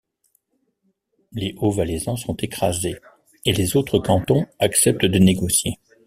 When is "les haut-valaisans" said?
1.33-2.15